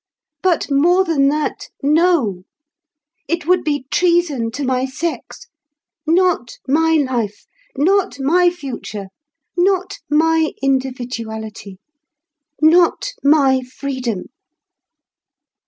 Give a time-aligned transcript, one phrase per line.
[0.41, 2.41] But more than that, no.
[3.27, 5.45] It would be treason to my sex;
[6.07, 7.45] not my life,
[7.77, 9.09] not my future,
[9.55, 11.77] not my individuality,
[12.59, 14.29] not my freedom."